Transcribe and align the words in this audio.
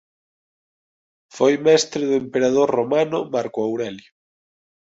Foi 1.35 1.53
mestre 1.65 2.01
do 2.09 2.15
emperador 2.23 2.67
romano 2.79 3.17
Marco 3.33 3.59
Aurelio. 3.67 4.11